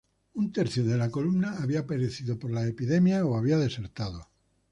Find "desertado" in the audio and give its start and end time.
3.59-4.29